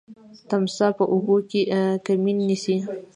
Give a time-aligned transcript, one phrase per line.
[0.49, 1.61] تمساح په اوبو کي
[2.05, 2.75] کمین نیسي.